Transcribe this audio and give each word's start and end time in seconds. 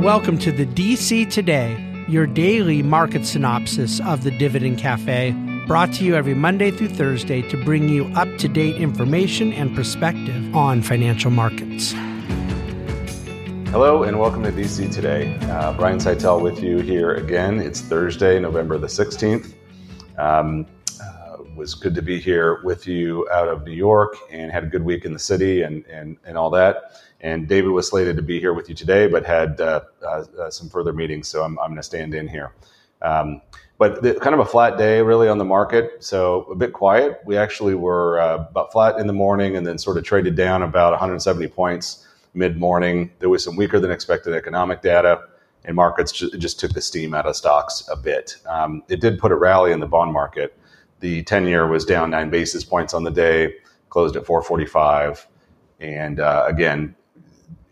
Welcome 0.00 0.38
to 0.38 0.50
the 0.50 0.64
DC 0.64 1.30
Today, 1.30 1.76
your 2.08 2.26
daily 2.26 2.82
market 2.82 3.26
synopsis 3.26 4.00
of 4.00 4.24
the 4.24 4.30
Dividend 4.30 4.78
Cafe, 4.78 5.32
brought 5.66 5.92
to 5.92 6.04
you 6.04 6.16
every 6.16 6.32
Monday 6.32 6.70
through 6.70 6.88
Thursday 6.88 7.42
to 7.50 7.62
bring 7.66 7.86
you 7.86 8.06
up 8.16 8.34
to 8.38 8.48
date 8.48 8.76
information 8.76 9.52
and 9.52 9.76
perspective 9.76 10.56
on 10.56 10.80
financial 10.80 11.30
markets. 11.30 11.92
Hello 13.68 14.04
and 14.04 14.18
welcome 14.18 14.42
to 14.42 14.50
DC 14.50 14.90
Today. 14.90 15.36
Uh, 15.42 15.74
Brian 15.74 15.98
Szytel 15.98 16.40
with 16.40 16.62
you 16.62 16.78
here 16.78 17.12
again. 17.16 17.60
It's 17.60 17.82
Thursday, 17.82 18.40
November 18.40 18.78
the 18.78 18.86
16th. 18.86 19.52
Um, 20.16 20.64
was 21.60 21.74
good 21.74 21.94
to 21.94 22.00
be 22.00 22.18
here 22.18 22.62
with 22.64 22.86
you 22.86 23.28
out 23.30 23.46
of 23.46 23.64
New 23.64 23.72
York 23.72 24.16
and 24.30 24.50
had 24.50 24.64
a 24.64 24.66
good 24.66 24.82
week 24.82 25.04
in 25.04 25.12
the 25.12 25.18
city 25.18 25.60
and, 25.60 25.84
and, 25.86 26.16
and 26.24 26.38
all 26.38 26.48
that. 26.48 26.98
And 27.20 27.46
David 27.46 27.68
was 27.68 27.86
slated 27.86 28.16
to 28.16 28.22
be 28.22 28.40
here 28.40 28.54
with 28.54 28.70
you 28.70 28.74
today, 28.74 29.06
but 29.06 29.26
had 29.26 29.60
uh, 29.60 29.82
uh, 30.02 30.48
some 30.48 30.70
further 30.70 30.94
meetings, 30.94 31.28
so 31.28 31.44
I'm, 31.44 31.58
I'm 31.58 31.68
going 31.68 31.76
to 31.76 31.82
stand 31.82 32.14
in 32.14 32.28
here. 32.28 32.54
Um, 33.02 33.42
but 33.76 34.02
the, 34.02 34.14
kind 34.14 34.32
of 34.32 34.40
a 34.40 34.46
flat 34.46 34.78
day, 34.78 35.02
really, 35.02 35.28
on 35.28 35.36
the 35.36 35.44
market. 35.44 36.02
So 36.02 36.44
a 36.44 36.54
bit 36.54 36.72
quiet. 36.72 37.20
We 37.26 37.36
actually 37.36 37.74
were 37.74 38.18
uh, 38.18 38.36
about 38.36 38.72
flat 38.72 38.98
in 38.98 39.06
the 39.06 39.12
morning, 39.12 39.54
and 39.54 39.66
then 39.66 39.76
sort 39.76 39.98
of 39.98 40.04
traded 40.04 40.36
down 40.36 40.62
about 40.62 40.92
170 40.92 41.46
points 41.48 42.06
mid 42.32 42.56
morning. 42.56 43.10
There 43.18 43.28
was 43.28 43.44
some 43.44 43.54
weaker 43.54 43.78
than 43.78 43.90
expected 43.90 44.32
economic 44.32 44.80
data, 44.80 45.24
and 45.66 45.76
markets 45.76 46.10
ju- 46.12 46.30
just 46.38 46.58
took 46.58 46.72
the 46.72 46.80
steam 46.80 47.12
out 47.12 47.26
of 47.26 47.36
stocks 47.36 47.86
a 47.92 47.96
bit. 47.96 48.38
Um, 48.48 48.82
it 48.88 49.02
did 49.02 49.18
put 49.18 49.30
a 49.30 49.36
rally 49.36 49.72
in 49.72 49.80
the 49.80 49.86
bond 49.86 50.10
market. 50.14 50.56
The 51.00 51.22
10 51.24 51.46
year 51.46 51.66
was 51.66 51.84
down 51.84 52.10
nine 52.10 52.30
basis 52.30 52.64
points 52.64 52.94
on 52.94 53.04
the 53.04 53.10
day, 53.10 53.54
closed 53.88 54.16
at 54.16 54.26
445. 54.26 55.26
And 55.80 56.20
uh, 56.20 56.44
again, 56.46 56.94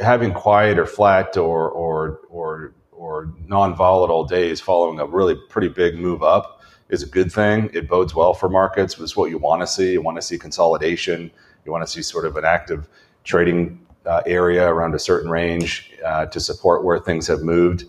having 0.00 0.32
quiet 0.32 0.78
or 0.78 0.86
flat 0.86 1.36
or 1.36 1.70
or 1.70 2.20
or 2.28 2.74
or 2.92 3.32
non-volatile 3.46 4.24
days 4.24 4.60
following 4.60 4.98
a 5.00 5.06
really 5.06 5.36
pretty 5.48 5.68
big 5.68 5.96
move 5.96 6.22
up 6.22 6.62
is 6.88 7.02
a 7.02 7.06
good 7.06 7.32
thing. 7.32 7.70
It 7.72 7.88
bodes 7.88 8.14
well 8.14 8.34
for 8.34 8.48
markets. 8.48 8.98
It's 8.98 9.16
what 9.16 9.30
you 9.30 9.38
want 9.38 9.62
to 9.62 9.66
see. 9.66 9.92
You 9.92 10.02
want 10.02 10.16
to 10.16 10.22
see 10.22 10.38
consolidation. 10.38 11.30
You 11.64 11.72
want 11.72 11.84
to 11.84 11.90
see 11.90 12.02
sort 12.02 12.26
of 12.26 12.36
an 12.36 12.44
active 12.44 12.88
trading 13.24 13.80
uh, 14.06 14.22
area 14.26 14.68
around 14.68 14.94
a 14.94 14.98
certain 14.98 15.30
range 15.30 15.92
uh, 16.04 16.26
to 16.26 16.40
support 16.40 16.84
where 16.84 16.98
things 16.98 17.26
have 17.26 17.40
moved. 17.42 17.86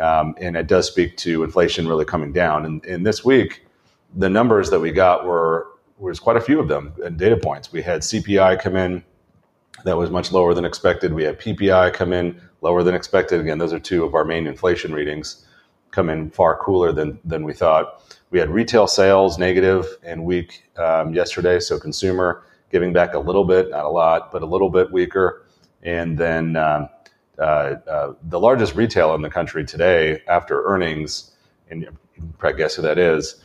Um, 0.00 0.34
and 0.40 0.56
it 0.56 0.66
does 0.66 0.88
speak 0.88 1.16
to 1.18 1.44
inflation 1.44 1.86
really 1.86 2.04
coming 2.04 2.32
down. 2.32 2.64
And, 2.64 2.84
and 2.84 3.06
this 3.06 3.24
week, 3.24 3.63
the 4.16 4.28
numbers 4.28 4.70
that 4.70 4.80
we 4.80 4.92
got 4.92 5.24
were 5.24 5.68
was 5.98 6.18
quite 6.18 6.36
a 6.36 6.40
few 6.40 6.60
of 6.60 6.68
them 6.68 6.92
and 7.04 7.16
data 7.16 7.36
points. 7.36 7.72
We 7.72 7.82
had 7.82 8.00
CPI 8.00 8.60
come 8.60 8.76
in 8.76 9.04
that 9.84 9.96
was 9.96 10.10
much 10.10 10.32
lower 10.32 10.54
than 10.54 10.64
expected. 10.64 11.12
We 11.12 11.24
had 11.24 11.38
PPI 11.38 11.92
come 11.94 12.12
in 12.12 12.40
lower 12.60 12.82
than 12.82 12.94
expected. 12.94 13.40
Again, 13.40 13.58
those 13.58 13.72
are 13.72 13.78
two 13.78 14.04
of 14.04 14.14
our 14.14 14.24
main 14.24 14.46
inflation 14.46 14.92
readings, 14.92 15.46
come 15.90 16.10
in 16.10 16.30
far 16.30 16.58
cooler 16.58 16.92
than 16.92 17.18
than 17.24 17.44
we 17.44 17.52
thought. 17.52 18.02
We 18.30 18.38
had 18.38 18.50
retail 18.50 18.86
sales 18.86 19.38
negative 19.38 19.86
and 20.02 20.24
weak 20.24 20.64
um, 20.76 21.14
yesterday, 21.14 21.60
so 21.60 21.78
consumer 21.78 22.44
giving 22.70 22.92
back 22.92 23.14
a 23.14 23.18
little 23.18 23.44
bit, 23.44 23.70
not 23.70 23.84
a 23.84 23.88
lot, 23.88 24.32
but 24.32 24.42
a 24.42 24.46
little 24.46 24.70
bit 24.70 24.90
weaker. 24.90 25.46
And 25.84 26.18
then 26.18 26.56
um, 26.56 26.88
uh, 27.38 27.76
uh, 27.88 28.14
the 28.24 28.40
largest 28.40 28.74
retail 28.74 29.14
in 29.14 29.22
the 29.22 29.30
country 29.30 29.64
today, 29.64 30.22
after 30.26 30.64
earnings, 30.64 31.32
and 31.70 31.82
you 31.82 31.96
can 32.14 32.32
probably 32.38 32.58
guess 32.58 32.74
who 32.74 32.82
that 32.82 32.98
is, 32.98 33.43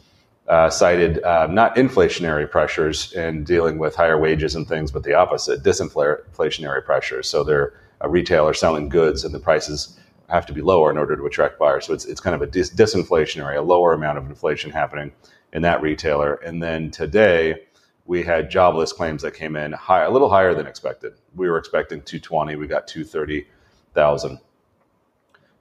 uh, 0.49 0.69
cited 0.69 1.23
uh, 1.23 1.47
not 1.47 1.75
inflationary 1.75 2.49
pressures 2.49 3.13
and 3.13 3.45
dealing 3.45 3.77
with 3.77 3.95
higher 3.95 4.17
wages 4.17 4.55
and 4.55 4.67
things, 4.67 4.91
but 4.91 5.03
the 5.03 5.13
opposite, 5.13 5.63
disinflationary 5.63 6.83
pressures. 6.83 7.29
So 7.29 7.43
they're 7.43 7.73
a 8.01 8.09
retailer 8.09 8.53
selling 8.53 8.89
goods 8.89 9.23
and 9.23 9.33
the 9.33 9.39
prices 9.39 9.99
have 10.27 10.45
to 10.47 10.53
be 10.53 10.61
lower 10.61 10.89
in 10.89 10.97
order 10.97 11.15
to 11.15 11.25
attract 11.25 11.59
buyers. 11.59 11.85
So 11.85 11.93
it's, 11.93 12.05
it's 12.05 12.21
kind 12.21 12.35
of 12.35 12.41
a 12.41 12.47
dis- 12.47 12.71
disinflationary, 12.71 13.57
a 13.57 13.61
lower 13.61 13.93
amount 13.93 14.17
of 14.17 14.25
inflation 14.27 14.71
happening 14.71 15.11
in 15.53 15.61
that 15.63 15.81
retailer. 15.81 16.35
And 16.35 16.61
then 16.61 16.91
today, 16.91 17.65
we 18.05 18.23
had 18.23 18.49
jobless 18.49 18.91
claims 18.91 19.21
that 19.21 19.35
came 19.35 19.55
in 19.55 19.71
high, 19.71 20.03
a 20.03 20.09
little 20.09 20.29
higher 20.29 20.55
than 20.55 20.65
expected. 20.65 21.13
We 21.35 21.47
were 21.47 21.57
expecting 21.57 22.01
220, 22.01 22.55
we 22.55 22.65
got 22.65 22.87
230,000. 22.87 24.39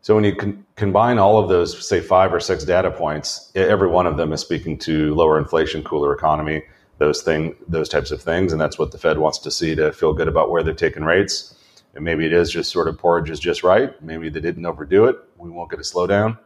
So 0.09 0.15
when 0.15 0.25
you 0.25 0.35
con- 0.35 0.65
combine 0.77 1.19
all 1.19 1.39
of 1.39 1.51
those, 1.51 1.87
say 1.87 2.01
five 2.01 2.33
or 2.33 2.41
six 2.41 2.65
data 2.65 2.91
points, 2.91 3.53
every 3.55 3.89
one 3.89 4.07
of 4.07 4.17
them 4.17 4.33
is 4.33 4.41
speaking 4.41 4.79
to 4.79 5.15
lower 5.15 5.39
inflation, 5.39 5.85
cooler 5.85 6.15
economy, 6.15 6.63
those 6.97 7.21
thing, 7.21 7.55
those 7.69 7.91
types 7.91 8.11
of 8.11 8.23
things, 8.23 8.51
and 8.51 8.59
that's 8.59 8.79
what 8.79 8.91
the 8.91 8.97
Fed 8.97 9.19
wants 9.19 9.37
to 9.41 9.51
see 9.51 9.75
to 9.75 9.93
feel 9.93 10.15
good 10.15 10.27
about 10.27 10.51
where 10.51 10.63
they're 10.63 10.73
taking 10.73 11.05
rates. 11.05 11.55
And 11.95 12.07
maybe 12.07 12.25
it 12.25 12.33
is 12.33 12.51
just 12.51 12.73
sort 12.73 12.89
of 12.89 12.97
porridge 12.97 13.29
is 13.29 13.39
just 13.39 13.63
right. 13.63 14.03
Maybe 14.03 14.31
they 14.31 14.41
didn't 14.41 14.65
overdo 14.65 15.05
it. 15.05 15.17
We 15.37 15.51
won't 15.51 15.71
get 15.71 15.79
a 15.79 15.83
slowdown, 15.83 16.39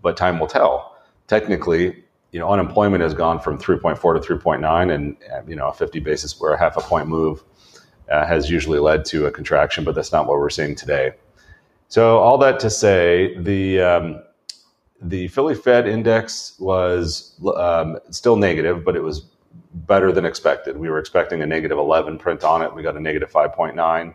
but 0.00 0.16
time 0.16 0.38
will 0.38 0.46
tell. 0.46 0.96
Technically, 1.26 2.04
you 2.30 2.38
know, 2.38 2.48
unemployment 2.48 3.02
has 3.02 3.14
gone 3.14 3.40
from 3.40 3.58
3.4 3.58 4.22
to 4.22 4.34
3.9, 4.36 4.94
and 4.94 5.16
you 5.48 5.56
know, 5.56 5.66
a 5.66 5.74
50 5.74 5.98
basis 5.98 6.40
or 6.40 6.52
a 6.52 6.56
half 6.56 6.76
a 6.76 6.82
point 6.82 7.08
move 7.08 7.42
uh, 8.12 8.24
has 8.24 8.48
usually 8.48 8.78
led 8.78 9.04
to 9.06 9.26
a 9.26 9.32
contraction, 9.32 9.82
but 9.82 9.96
that's 9.96 10.12
not 10.12 10.28
what 10.28 10.38
we're 10.38 10.50
seeing 10.50 10.76
today. 10.76 11.14
So 11.88 12.18
all 12.18 12.36
that 12.38 12.60
to 12.60 12.70
say, 12.70 13.36
the 13.38 13.80
um, 13.80 14.22
the 15.00 15.28
Philly 15.28 15.54
Fed 15.54 15.88
index 15.88 16.54
was 16.58 17.38
um, 17.56 17.98
still 18.10 18.36
negative, 18.36 18.84
but 18.84 18.94
it 18.94 19.02
was 19.02 19.26
better 19.72 20.12
than 20.12 20.24
expected. 20.24 20.76
We 20.76 20.90
were 20.90 20.98
expecting 20.98 21.40
a 21.40 21.46
negative 21.46 21.78
11 21.78 22.18
print 22.18 22.44
on 22.44 22.62
it. 22.62 22.74
We 22.74 22.82
got 22.82 22.96
a 22.96 23.00
negative 23.00 23.30
5.9. 23.30 24.14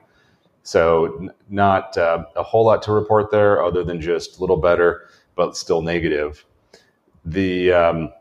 So 0.63 1.29
not 1.49 1.97
uh, 1.97 2.25
a 2.35 2.43
whole 2.43 2.65
lot 2.65 2.81
to 2.83 2.91
report 2.91 3.31
there, 3.31 3.63
other 3.63 3.83
than 3.83 3.99
just 3.99 4.37
a 4.37 4.41
little 4.41 4.57
better, 4.57 5.07
but 5.35 5.57
still 5.57 5.81
negative. 5.81 6.45
The 7.25 7.71
um, 7.71 8.13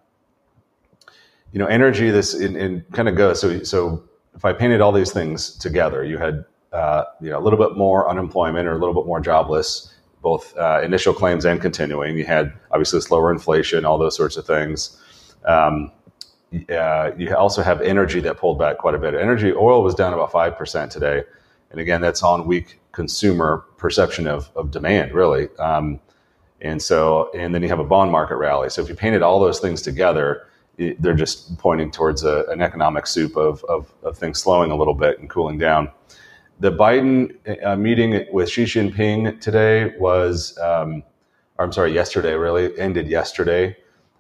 you 1.53 1.59
know 1.59 1.67
energy 1.67 2.11
this 2.11 2.35
in, 2.35 2.57
in 2.57 2.85
kind 2.93 3.09
of 3.09 3.17
goes 3.17 3.41
so 3.41 3.63
so 3.63 4.05
if 4.35 4.45
I 4.45 4.53
painted 4.53 4.81
all 4.81 4.93
these 4.93 5.13
things 5.13 5.57
together, 5.57 6.05
you 6.05 6.17
had 6.17 6.45
uh, 6.73 7.05
you 7.21 7.31
know, 7.31 7.39
a 7.39 7.43
little 7.43 7.59
bit 7.59 7.77
more 7.77 8.09
unemployment 8.09 8.67
or 8.67 8.73
a 8.73 8.79
little 8.79 8.95
bit 8.95 9.07
more 9.07 9.21
jobless, 9.21 9.93
both 10.23 10.57
uh, 10.57 10.81
initial 10.83 11.13
claims 11.13 11.45
and 11.45 11.61
continuing. 11.61 12.17
You 12.17 12.25
had 12.25 12.53
obviously 12.71 13.01
slower 13.01 13.33
inflation, 13.33 13.85
all 13.85 13.99
those 13.99 14.17
sorts 14.17 14.37
of 14.37 14.47
things. 14.47 14.99
Um, 15.45 15.93
uh, 16.71 17.11
you 17.17 17.35
also 17.35 17.63
have 17.63 17.81
energy 17.81 18.21
that 18.21 18.37
pulled 18.37 18.59
back 18.59 18.79
quite 18.79 18.95
a 18.95 18.99
bit. 18.99 19.15
Energy, 19.15 19.53
oil 19.53 19.83
was 19.83 19.95
down 19.95 20.13
about 20.13 20.31
5% 20.31 20.91
today. 20.91 21.23
And 21.71 21.81
again, 21.81 22.01
that's 22.01 22.23
on 22.23 22.47
weak 22.47 22.79
consumer 22.93 23.65
perception 23.79 24.27
of, 24.27 24.51
of 24.55 24.71
demand, 24.71 25.13
really. 25.13 25.49
Um, 25.59 25.99
and 26.61 26.81
so, 26.81 27.31
and 27.35 27.55
then 27.55 27.63
you 27.63 27.69
have 27.69 27.81
a 27.81 27.85
bond 27.85 28.13
market 28.13 28.37
rally. 28.37 28.69
So 28.69 28.83
if 28.83 28.89
you 28.89 28.95
painted 28.95 29.23
all 29.23 29.41
those 29.41 29.59
things 29.59 29.83
together, 29.83 30.47
they're 30.77 31.15
just 31.15 31.59
pointing 31.59 31.91
towards 31.91 32.23
a, 32.23 32.45
an 32.49 32.63
economic 32.63 33.07
soup 33.07 33.37
of, 33.37 33.65
of, 33.65 33.93
of, 34.03 34.17
things 34.17 34.41
slowing 34.41 34.71
a 34.71 34.77
little 34.77 34.95
bit 34.95 35.19
and 35.19 35.29
cooling 35.29 35.59
down 35.59 35.91
the 36.61 36.73
Biden 36.73 37.37
uh, 37.65 37.77
meeting 37.77 38.27
with 38.33 38.49
Xi 38.49 38.65
Jinping 38.65 39.41
today 39.41 39.95
was, 39.99 40.57
um, 40.59 41.03
I'm 41.59 41.73
sorry, 41.73 41.93
yesterday 41.93 42.35
really 42.35 42.77
ended 42.79 43.09
yesterday. 43.09 43.77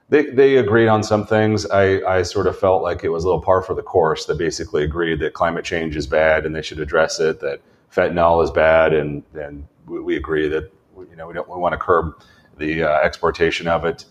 They, 0.09 0.26
they 0.26 0.56
agreed 0.56 0.88
on 0.88 1.03
some 1.03 1.26
things. 1.26 1.65
I, 1.70 2.03
I 2.03 2.22
sort 2.22 2.47
of 2.47 2.59
felt 2.59 2.82
like 2.82 3.04
it 3.04 3.09
was 3.09 3.25
a 3.25 3.28
little 3.28 3.41
par 3.41 3.62
for 3.62 3.75
the 3.75 3.82
course. 3.82 4.26
They 4.26 4.37
basically 4.37 4.84
agreed 4.84 5.20
that 5.20 5.32
climate 5.32 5.65
change 5.65 5.97
is 5.97 6.06
bad 6.06 6.44
and 6.44 6.54
they 6.54 6.62
should 6.62 6.81
address 6.81 7.19
it. 7.20 7.41
That 7.41 7.60
fentanyl 7.94 8.43
is 8.43 8.50
bad, 8.50 8.93
and 8.93 9.22
and 9.34 9.66
we, 9.87 10.00
we 10.00 10.16
agree 10.16 10.49
that 10.49 10.70
you 10.97 11.16
know 11.16 11.26
we 11.28 11.34
don't 11.34 11.49
we 11.49 11.56
want 11.56 11.72
to 11.72 11.78
curb 11.78 12.14
the 12.59 12.82
uh, 12.82 13.00
exportation 13.00 13.69
of 13.69 13.84
it. 13.84 14.04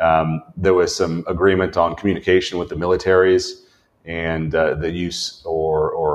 Um, 0.00 0.42
there 0.56 0.74
was 0.74 0.94
some 0.94 1.24
agreement 1.26 1.76
on 1.76 1.94
communication 1.96 2.58
with 2.58 2.68
the 2.68 2.74
militaries 2.74 3.62
and 4.04 4.54
uh, 4.54 4.74
the 4.74 4.90
use 4.90 5.42
or, 5.44 5.52
or 5.54 5.71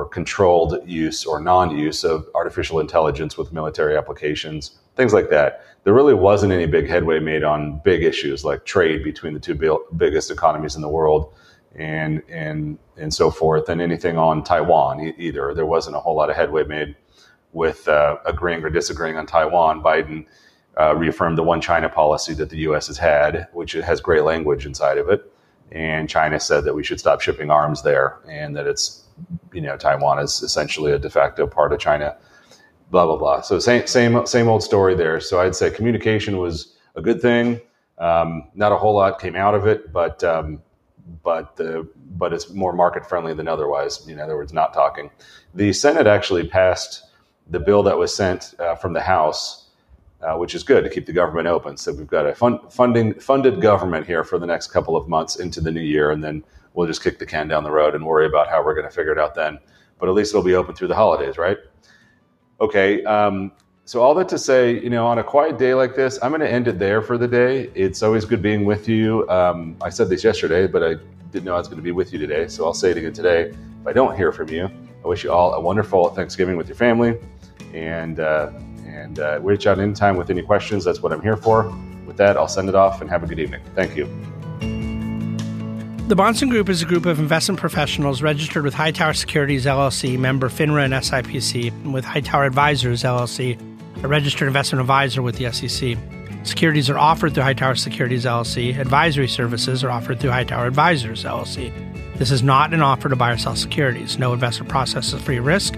controlled 0.07 0.79
use 0.85 1.25
or 1.25 1.39
non-use 1.39 2.03
of 2.03 2.27
artificial 2.35 2.79
intelligence 2.79 3.37
with 3.37 3.53
military 3.53 3.97
applications, 3.97 4.79
things 4.95 5.13
like 5.13 5.29
that. 5.29 5.63
There 5.83 5.93
really 5.93 6.13
wasn't 6.13 6.53
any 6.53 6.65
big 6.65 6.87
headway 6.87 7.19
made 7.19 7.43
on 7.43 7.79
big 7.83 8.03
issues 8.03 8.43
like 8.43 8.65
trade 8.65 9.03
between 9.03 9.33
the 9.33 9.39
two 9.39 9.55
biggest 9.95 10.31
economies 10.31 10.75
in 10.75 10.81
the 10.81 10.89
world 10.89 11.33
and 11.75 12.23
and 12.29 12.79
and 12.97 13.13
so 13.13 13.29
forth, 13.29 13.69
and 13.69 13.79
anything 13.81 14.17
on 14.17 14.43
Taiwan 14.43 14.99
e- 14.99 15.13
either. 15.17 15.53
There 15.53 15.65
wasn't 15.65 15.95
a 15.95 15.99
whole 15.99 16.15
lot 16.15 16.29
of 16.29 16.35
headway 16.35 16.63
made 16.63 16.95
with 17.53 17.87
uh, 17.87 18.17
agreeing 18.25 18.63
or 18.63 18.69
disagreeing 18.69 19.17
on 19.17 19.27
Taiwan. 19.27 19.83
Biden 19.83 20.25
uh, 20.79 20.95
reaffirmed 20.95 21.37
the 21.37 21.43
one 21.43 21.61
China 21.61 21.87
policy 21.87 22.33
that 22.33 22.49
the 22.49 22.57
U.S. 22.59 22.87
has 22.87 22.97
had, 22.97 23.47
which 23.53 23.73
has 23.73 24.01
great 24.01 24.23
language 24.23 24.65
inside 24.65 24.97
of 24.97 25.09
it 25.09 25.31
and 25.71 26.09
China 26.09 26.39
said 26.39 26.63
that 26.63 26.75
we 26.75 26.83
should 26.83 26.99
stop 26.99 27.21
shipping 27.21 27.49
arms 27.51 27.83
there, 27.83 28.17
and 28.29 28.55
that 28.55 28.67
it's 28.67 29.03
you 29.53 29.61
know 29.61 29.77
Taiwan 29.77 30.19
is 30.19 30.41
essentially 30.41 30.91
a 30.91 30.99
de 30.99 31.09
facto 31.09 31.47
part 31.47 31.73
of 31.73 31.79
China. 31.79 32.15
Blah 32.89 33.05
blah 33.05 33.17
blah. 33.17 33.41
So 33.41 33.59
same 33.59 33.85
same 33.87 34.25
same 34.25 34.47
old 34.47 34.63
story 34.63 34.95
there. 34.95 35.19
So 35.19 35.41
I'd 35.41 35.55
say 35.55 35.69
communication 35.69 36.37
was 36.37 36.75
a 36.95 37.01
good 37.01 37.21
thing. 37.21 37.59
Um, 37.97 38.49
not 38.53 38.71
a 38.71 38.77
whole 38.77 38.95
lot 38.95 39.19
came 39.19 39.35
out 39.35 39.55
of 39.55 39.67
it, 39.67 39.91
but 39.91 40.23
um, 40.23 40.61
but 41.23 41.55
the 41.57 41.87
but 42.11 42.33
it's 42.33 42.49
more 42.49 42.73
market 42.73 43.07
friendly 43.07 43.33
than 43.33 43.47
otherwise. 43.47 44.07
In 44.07 44.19
other 44.19 44.37
words, 44.37 44.53
not 44.53 44.73
talking. 44.73 45.09
The 45.53 45.73
Senate 45.73 46.07
actually 46.07 46.47
passed 46.47 47.03
the 47.49 47.59
bill 47.59 47.83
that 47.83 47.97
was 47.97 48.15
sent 48.15 48.53
uh, 48.59 48.75
from 48.75 48.93
the 48.93 49.01
House 49.01 49.66
uh, 50.21 50.35
which 50.35 50.55
is 50.55 50.63
good 50.63 50.83
to 50.83 50.89
keep 50.89 51.05
the 51.05 51.13
government 51.13 51.47
open. 51.47 51.77
So 51.77 51.93
we've 51.93 52.07
got 52.07 52.25
a 52.25 52.33
fun, 52.33 52.59
funding 52.69 53.13
funded 53.19 53.61
government 53.61 54.05
here 54.05 54.23
for 54.23 54.39
the 54.39 54.47
next 54.47 54.67
couple 54.67 54.95
of 54.95 55.07
months 55.07 55.37
into 55.37 55.61
the 55.61 55.71
new 55.71 55.81
year, 55.81 56.11
and 56.11 56.23
then 56.23 56.43
we'll 56.73 56.87
just 56.87 57.03
kick 57.03 57.19
the 57.19 57.25
can 57.25 57.47
down 57.47 57.63
the 57.63 57.71
road 57.71 57.95
and 57.95 58.05
worry 58.05 58.25
about 58.25 58.49
how 58.49 58.63
we're 58.63 58.73
going 58.73 58.87
to 58.87 58.93
figure 58.93 59.11
it 59.11 59.19
out 59.19 59.35
then. 59.35 59.59
But 59.99 60.09
at 60.09 60.15
least 60.15 60.31
it'll 60.31 60.43
be 60.43 60.55
open 60.55 60.75
through 60.75 60.89
the 60.89 60.95
holidays, 60.95 61.37
right? 61.37 61.57
Okay. 62.59 63.03
Um, 63.03 63.51
so 63.85 64.01
all 64.01 64.13
that 64.15 64.27
to 64.29 64.37
say, 64.37 64.81
you 64.83 64.89
know, 64.89 65.07
on 65.07 65.19
a 65.19 65.23
quiet 65.23 65.57
day 65.57 65.73
like 65.73 65.95
this, 65.95 66.19
I'm 66.21 66.31
going 66.31 66.41
to 66.41 66.51
end 66.51 66.67
it 66.67 66.77
there 66.77 67.01
for 67.01 67.17
the 67.17 67.27
day. 67.27 67.69
It's 67.73 68.03
always 68.03 68.25
good 68.25 68.41
being 68.41 68.65
with 68.65 68.89
you. 68.89 69.27
Um, 69.29 69.77
I 69.81 69.89
said 69.89 70.09
this 70.09 70.23
yesterday, 70.25 70.67
but 70.67 70.83
I 70.83 70.95
didn't 71.31 71.45
know 71.45 71.53
I 71.53 71.57
was 71.57 71.67
going 71.67 71.77
to 71.77 71.83
be 71.83 71.91
with 71.91 72.11
you 72.11 72.19
today, 72.19 72.47
so 72.47 72.65
I'll 72.65 72.73
say 72.73 72.91
it 72.91 72.97
again 72.97 73.13
today. 73.13 73.49
If 73.81 73.87
I 73.87 73.93
don't 73.93 74.15
hear 74.15 74.31
from 74.31 74.49
you, 74.49 74.69
I 75.03 75.07
wish 75.07 75.23
you 75.23 75.31
all 75.31 75.53
a 75.53 75.61
wonderful 75.61 76.09
Thanksgiving 76.09 76.57
with 76.57 76.67
your 76.67 76.75
family, 76.75 77.17
and 77.73 78.19
uh, 78.19 78.51
and 79.07 79.19
uh, 79.19 79.39
reach 79.41 79.65
out 79.67 79.79
anytime 79.79 80.17
with 80.17 80.29
any 80.29 80.41
questions. 80.41 80.83
That's 80.83 81.01
what 81.01 81.13
I'm 81.13 81.21
here 81.21 81.37
for. 81.37 81.73
With 82.05 82.17
that, 82.17 82.37
I'll 82.37 82.47
send 82.47 82.69
it 82.69 82.75
off 82.75 83.01
and 83.01 83.09
have 83.09 83.23
a 83.23 83.27
good 83.27 83.39
evening. 83.39 83.61
Thank 83.75 83.95
you. 83.95 84.05
The 86.07 86.15
Bahnsen 86.15 86.49
Group 86.49 86.69
is 86.69 86.81
a 86.81 86.85
group 86.85 87.05
of 87.05 87.19
investment 87.19 87.59
professionals 87.59 88.21
registered 88.21 88.63
with 88.63 88.73
Hightower 88.73 89.13
Securities 89.13 89.65
LLC, 89.65 90.17
member 90.17 90.47
FINRA 90.47 90.85
and 90.85 90.93
SIPC, 90.93 91.67
and 91.67 91.93
with 91.93 92.05
Hightower 92.05 92.45
Advisors 92.45 93.03
LLC, 93.03 93.59
a 94.03 94.07
registered 94.07 94.47
investment 94.47 94.79
advisor 94.79 95.21
with 95.21 95.35
the 95.37 95.51
SEC. 95.51 95.97
Securities 96.43 96.89
are 96.89 96.97
offered 96.97 97.33
through 97.33 97.43
Hightower 97.43 97.75
Securities 97.75 98.23
LLC. 98.23 98.77
Advisory 98.79 99.27
services 99.27 99.83
are 99.83 99.91
offered 99.91 100.21
through 100.21 100.31
Hightower 100.31 100.65
Advisors 100.65 101.25
LLC. 101.25 101.73
This 102.17 102.31
is 102.31 102.41
not 102.41 102.73
an 102.73 102.81
offer 102.81 103.09
to 103.09 103.15
buy 103.17 103.31
or 103.31 103.37
sell 103.37 103.55
securities. 103.55 104.17
No 104.17 104.31
investment 104.31 104.69
process 104.69 105.11
is 105.11 105.21
free 105.21 105.39
risk. 105.39 105.77